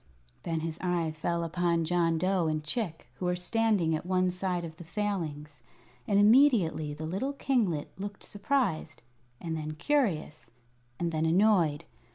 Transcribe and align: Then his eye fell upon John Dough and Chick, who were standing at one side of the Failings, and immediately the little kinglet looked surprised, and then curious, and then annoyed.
Then 0.41 0.61
his 0.61 0.79
eye 0.81 1.11
fell 1.11 1.43
upon 1.43 1.85
John 1.85 2.17
Dough 2.17 2.47
and 2.47 2.63
Chick, 2.63 3.05
who 3.13 3.25
were 3.25 3.35
standing 3.35 3.95
at 3.95 4.03
one 4.03 4.31
side 4.31 4.65
of 4.65 4.75
the 4.77 4.83
Failings, 4.83 5.61
and 6.07 6.17
immediately 6.19 6.91
the 6.95 7.05
little 7.05 7.33
kinglet 7.33 7.91
looked 7.99 8.23
surprised, 8.23 9.03
and 9.39 9.55
then 9.55 9.73
curious, 9.73 10.49
and 10.99 11.11
then 11.11 11.27
annoyed. 11.27 11.85